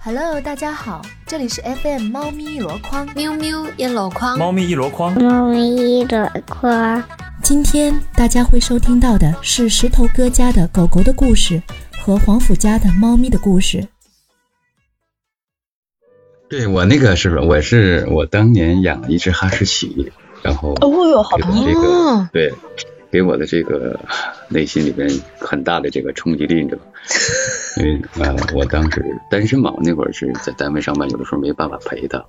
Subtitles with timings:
[0.00, 7.02] Hello，大家好，这里是 FM 猫咪一箩筐，喵喵一箩筐，猫咪一箩筐，猫咪一箩筐。
[7.42, 11.60] 今天大家会收听到的是石头哥家的狗狗的故事
[12.00, 13.88] 和黄甫家的猫咪的故事。
[16.48, 20.12] 对我那个是不是，我是我当年养了一只哈士奇，
[20.42, 22.54] 然后哦哟，好这个对，
[23.10, 23.98] 给我的这个
[24.48, 26.90] 内心里边很大的这个冲击力，你知道吗？
[27.78, 32.24] 因为呃，我当时单身嘛，我那会儿是在单位上班，有的时候没办法陪它，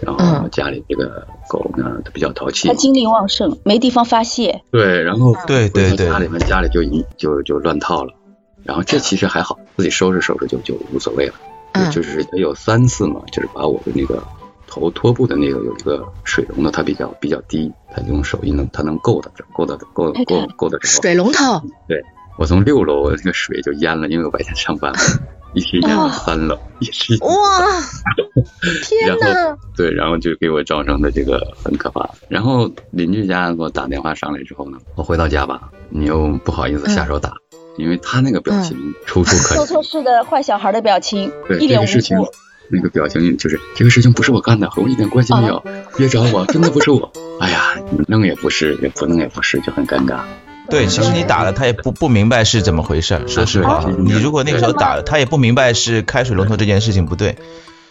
[0.00, 4.62] 然后家里这个狗呢，它比较淘气它，精力旺盛，没地方发泄。
[4.70, 8.14] 对，然后对对对家里面家里就一就就乱套了，
[8.62, 11.34] 然后这其实还好，自己收拾收拾就就无所谓了。
[11.76, 14.22] 嗯就是得有三次嘛，就是把我的那个
[14.74, 20.88] 头托布的那个有一个水龙头，它比较比较低，它用手一能它能够得着，够得着，够哎够够得着。
[20.88, 22.02] 水龙头，对
[22.36, 24.98] 我从六楼那个水就淹了，因为我白天上班嘛，
[25.54, 27.30] 一直淹到三楼，一直哇，
[28.82, 29.58] 天然哪后！
[29.76, 32.10] 对，然后就给我造成的这个很可怕。
[32.28, 37.34] 然后邻居家给我打电话上来之后呢，我回到家吧，你又不好意思下手打，
[37.78, 39.56] 因为他那个表情楚楚可怜。
[39.56, 42.26] 做错事的坏小孩的表情，对一脸无这个事情辜。，
[42.68, 45.62] 那个表情就是这个事情不是我干的，和我一点关系没有，
[45.96, 47.10] 别找我，真的不是我。
[47.40, 50.20] 哎呀，你弄也不是，也不弄也不是，就很尴尬。
[50.70, 53.20] 对，其实你打了他也不不明白是怎么回事。
[53.28, 57.36] 说实话，你如果那个时候打了，他也不明白是开水龙头这件事情不对，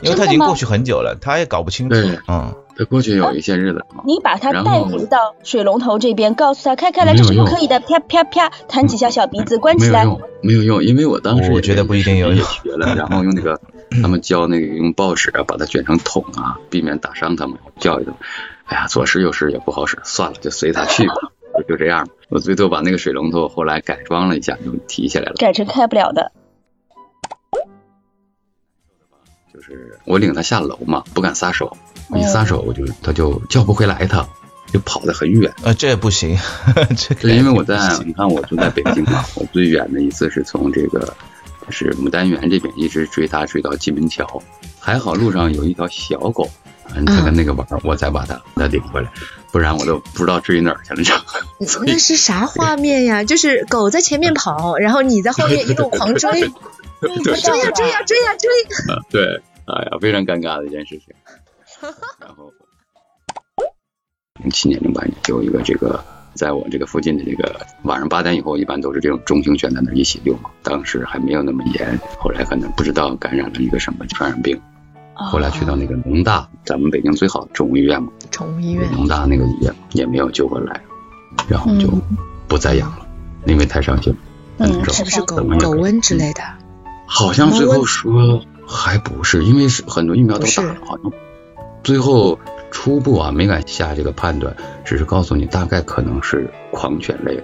[0.00, 2.18] 因为他已经过去很久了，他也搞不清楚对。
[2.26, 10.04] 嗯，他过去有一些日子嘛，你把他带回到水龙头这边，告诉他开开来这是不可以的，啪啪啪，弹几下小鼻子，关起来。
[10.04, 13.60] 没有用，没有用，因为我当时我觉得不一定有用也学了，然后用那个
[14.02, 18.20] 他们教那个用报纸啊，把它卷成桶啊，避免打伤他们，教育他们。
[18.64, 21.14] 哎呀，左使右使也不好使，算了，就随他去吧，
[21.58, 22.08] 就 就这样。
[22.28, 25.34] 我最多把那个水龙头后来改装了一下，就提起来了。
[25.38, 26.32] 改成开不了的。
[29.54, 31.76] 就是我领他下楼嘛，不敢撒手，
[32.14, 34.28] 一撒手我就他就叫不回来他，
[34.70, 35.50] 就跑得很远。
[35.64, 36.36] 啊，这不行，
[36.94, 41.14] 这因为我在你看我住在北京嘛，我最远的一次是从这个就
[41.70, 44.42] 是牡丹园这边一直追它追到金门桥，
[44.78, 46.48] 还好路上有一条小狗，
[46.94, 49.10] 嗯，它跟那个玩，我再把它它领回来，
[49.52, 51.24] 不然我都不知道追哪儿去了。
[51.84, 53.24] 那是啥画面呀？
[53.24, 58.94] 就是狗在前面跑，然后你在后面一路狂追，追呀追呀追呀追！
[58.94, 61.14] 啊对，哎呀，非常尴尬的一件事情。
[62.20, 62.52] 然后，
[64.40, 66.02] 零七年、零八年有一个这个，
[66.36, 70.50] 在我这个附近的这个晚上八点以后，一般都是这种中型犬在那儿一起遛嘛。
[70.62, 74.60] 当时还没有那么严，后来可能不知道感染了一个什么传染病，
[75.14, 80.80] 后来去到那个农大，咱们北京最好的宠物医院嘛，宠物医院，农大那个医院也没有救回来，
[81.48, 82.16] 然后就嗯
[82.46, 83.06] 不再养了，
[83.46, 84.18] 因为太伤心了，
[84.66, 84.92] 很难受。
[84.92, 86.42] 是不是狗狗瘟之类的？
[87.06, 91.12] 好像最后说还不是，因为是很多疫苗都打了，好像
[91.84, 92.38] 最后
[92.70, 94.54] 初步啊没敢下这个判断，
[94.84, 97.42] 只是告诉你大概可能是狂犬类的，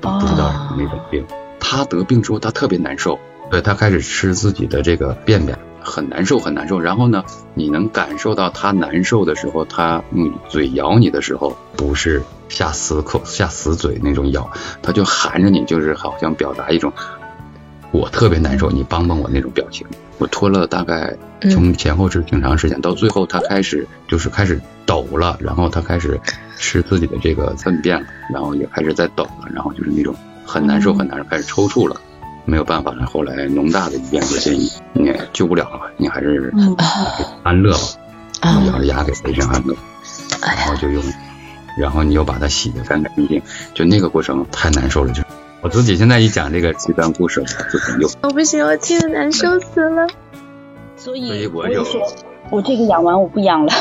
[0.00, 1.24] 都不知道是哪种病。
[1.58, 3.18] 他得病之后他特别难受，
[3.50, 6.78] 对他开始吃自己的这个便便，很难受很难受。
[6.78, 14.50] 然后呢，你能感受到他难受的时候，他用嘴咬你的时候，不是下死口下死嘴那种咬，
[14.82, 16.92] 他就含着你，就是好像表达一种。
[17.90, 19.86] 我特别难受，你帮帮我那种表情。
[20.18, 21.14] 我拖了大概
[21.52, 26.18] 从前后是挺长时间，到最后他开始就是开始抖了，然后他开始
[26.56, 32.00] 吃自己的这个粪便了，然后也开始在抖了，然后就是那种很难受很难受，开始抽搐了，
[32.44, 33.04] 没有办法了。
[33.06, 36.52] 后来农大的医院就建议你也救不了了，你还是
[37.42, 37.78] 安乐吧，
[38.40, 39.76] 啊咬着牙给赔上安乐，
[40.40, 41.02] 然后就用，
[41.78, 43.42] 然后你又把它洗得干干净净，
[43.74, 45.22] 就那个过程太难受了，就。
[45.66, 50.06] 我自己现在一讲这个极端故事，我自己又我不行，我听着难受死了。
[50.96, 52.00] 所以所以我有我也说，
[52.52, 53.72] 我这个养完我不养了。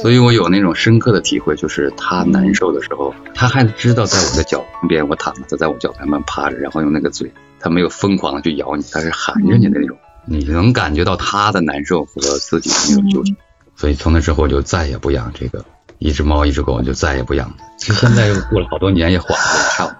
[0.00, 13.34] 所以我有那种深刻的体会，就是他难受的时候，他还知道在我的脚旁边，我躺着，他在我脚旁边趴着，然后用那个嘴，他没有疯狂的去咬你，他是含着你的那种，你能感觉到他的难受和自己的那种纠结。
[13.76, 15.62] 所以从那之后我就再也不养这个
[15.98, 17.56] 一只猫一只狗，就再也不养了。
[17.76, 19.98] 其实现在又过了好多年，也缓了，也差不多。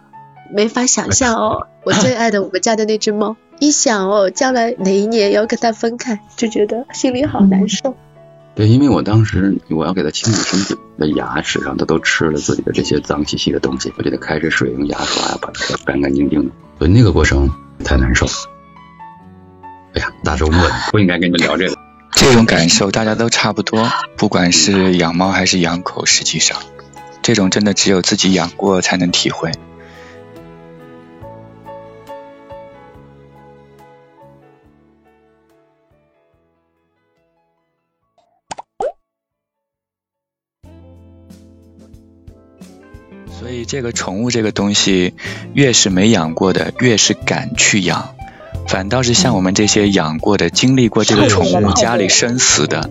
[0.54, 7.96] 没法想象哦，我最爱的我们家的那只猫， 一想哦，将来哪一年要跟它分开，就觉得心里好难受。
[8.54, 17.50] 对，因为我当时我要给它清理身体的牙齿上，它都吃了自己的这些脏兮兮的东西，我就得开着水用牙刷呀把它干干净净的，所以那个过程
[17.84, 18.32] 太难受了。
[19.94, 21.76] 哎呀，大周末的 不应该跟你们聊这个。
[22.12, 26.58] 这种感受大家都差不多，不管是养猫还是养狗，实际上，
[27.22, 29.50] 这种真的只有自己养过才能体会。
[43.38, 45.14] 所以这个宠物这个东西，
[45.52, 48.14] 越是没养过的，越是敢去养。
[48.68, 52.88] 反倒是像我们这些养过的、经历过这个宠物家里生死的，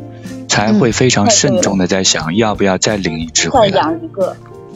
[0.47, 3.71] 才会非常慎重的在想，要不要再领一只回来。
[3.71, 4.35] 再养一个。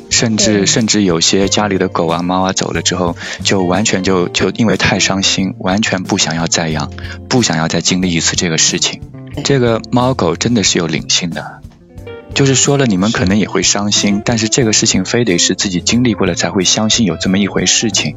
[0.09, 6.89] 甚至甚至有些家里的狗啊、猫啊走了之后，就完全就就因为太伤心，完全不想要再养，
[7.27, 9.01] 不想要再经历一次这个事情。
[9.43, 11.61] 这个猫狗真的是有灵性的，
[12.37, 18.15] 就是说了你们可能也会伤心，但是这个事情非得是自己经历过了才会相信有这么一回事情。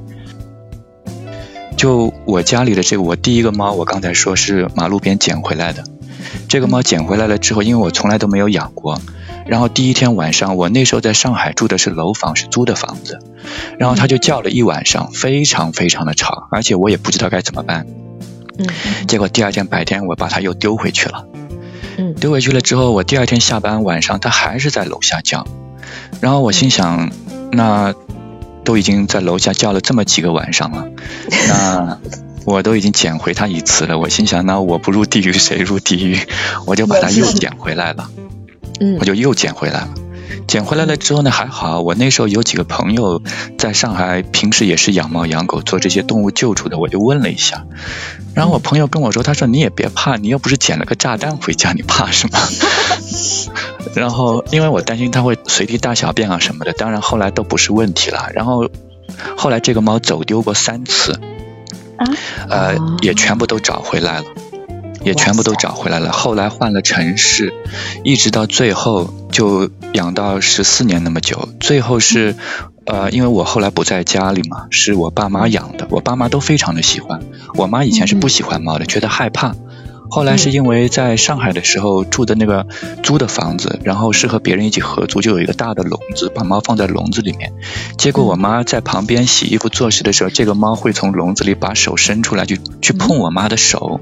[1.75, 5.85] 就我家里的这个，我第一个猫，我刚才说是马路边捡回来的。
[6.49, 9.01] 这个猫捡回来了之后，因为我从来都没有养过。
[9.47, 13.21] 然后第一天晚上，我那时候在上海住的是楼房，是租的房子。
[13.79, 17.87] 然后它就叫了一晚上，非常非常的吵，而且我也不知道该怎么办。
[18.59, 18.67] 嗯。
[19.09, 21.25] 结果第二天白天，我把它又丢回去了。
[22.21, 22.23] 嗯。
[22.23, 25.47] 丢回去了之后，我第二天下班晚上，它还是在楼下叫。
[26.21, 27.11] 然后我心想，
[27.51, 27.95] 那
[28.63, 30.87] 都已经在楼下叫了这么几个晚上了，
[31.49, 31.99] 那
[32.45, 33.99] 我都已经捡回它一次了。
[33.99, 36.19] 我心想，那我不入地狱谁入地狱？
[36.67, 38.11] 我就把它又捡回来了。
[38.81, 39.89] 嗯，我就又捡回来了。
[40.51, 43.23] 捡回来了之后呢，还好，我那时候有几个朋友
[43.57, 47.67] 在上海，平时也是养猫养狗，做这些动物救助的，我就问了一下。
[48.35, 52.39] 然后我朋友跟我说，他说你也别怕，你又不是捡了个炸弹回家，你怕什么？
[53.95, 58.31] 然后因为我担心它会随地大小便啊什么的，当然后来都不是问题了。
[58.35, 58.69] 然后
[59.37, 61.13] 后来这个猫走丢过三次，
[61.97, 62.11] 啊，
[62.49, 64.25] 呃，也全部都找回来了。
[65.05, 66.13] 也全部都找回来了。
[66.13, 67.53] 后来换了城市，
[68.05, 71.49] 一直到最后就养到十四年那么久。
[71.61, 72.37] 最后是，
[72.87, 75.87] 呃，因为我后来不在家里嘛，是我爸妈养的。
[75.91, 77.21] 我爸妈都非常的喜欢。
[77.55, 79.55] 我妈以前是不喜欢猫的，觉得害怕。
[80.13, 82.67] 后来是因为在上海的时候住的那个
[83.05, 87.53] 租的房子，然后是和别人一起合租，就有一个大的笼子，把猫放在笼子里面。
[87.97, 94.01] 结果我妈在旁边洗衣服做事的时候，这个猫会从笼子里把手伸出来，就去碰我妈的手。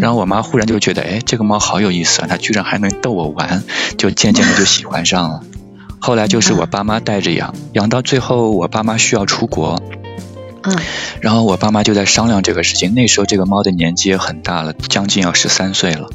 [0.00, 3.62] 然后我妈忽然就觉得，哎，这个猫好有意思啊，它居然还能逗我玩，
[3.96, 5.40] 就渐渐的就喜欢上了。
[6.00, 9.82] 后来就是我爸妈带着养，养到最后我爸妈需要出国，
[10.62, 10.76] 嗯，
[11.20, 12.94] 然后我爸妈就在商量这个事情。
[12.94, 16.10] 那时候这个猫的年纪也很大了，将近要十三岁了，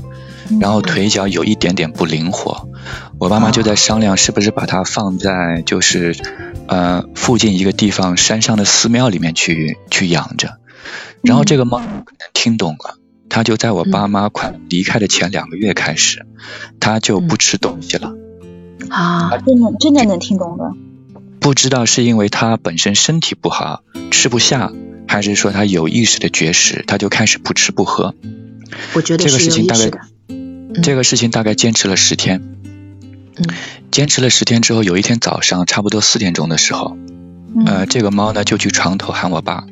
[0.62, 2.70] 然后腿脚有一点点不灵活。
[3.18, 6.16] 我爸妈就在商量是不是把它放在就是
[6.68, 10.60] 呃附近一个地方山上的寺庙里面去去养着。
[11.22, 12.99] 然后这个猫可能听懂了。
[13.30, 16.26] 他就在我爸妈快离开的前两个月开始，
[16.80, 18.16] 他就不吃东西了。
[18.90, 20.72] 啊，真的真的能听懂的。
[21.40, 24.74] 不知道是因为他本身身体不好吃不下，
[25.08, 28.14] 还是说他有意识的绝食，他就开始不吃不喝。
[28.94, 29.92] 我觉得这个事情大概，
[30.82, 32.42] 这个事情大概坚持了十天。
[33.38, 33.46] 嗯，
[33.92, 36.98] 坚持了十天之后，有一天早上差不多四点钟的时候，
[37.66, 39.66] 呃，这个猫呢就去床头喊我爸。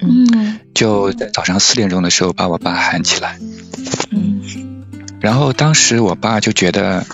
[0.00, 0.58] 嗯。
[0.74, 3.38] 就在早上四点钟的时候把我爸喊起来，
[4.10, 4.42] 嗯，
[5.20, 7.06] 然后当时我爸就觉得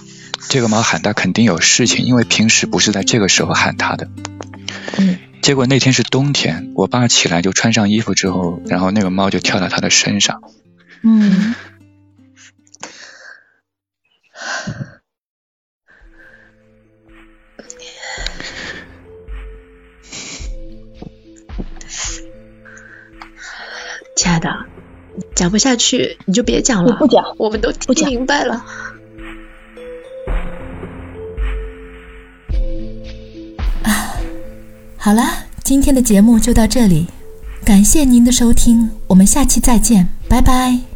[0.48, 4.08] 这个猫喊他肯定有事情，因为平时不是在这个时候喊他的，
[4.96, 10.42] 嗯，结果那天是冬天，我爸起来就穿上衣服之后，然后那个猫就跳到他的身上，
[11.02, 11.54] 嗯。
[24.38, 24.48] 的，
[25.34, 28.64] 讲不下去你就别讲了，不讲，我们都听明白了。
[33.82, 34.16] 啊，
[34.96, 35.22] 好了，
[35.62, 37.06] 今天的节目就到这里，
[37.64, 40.87] 感谢您的收听，我们下期再见，拜拜。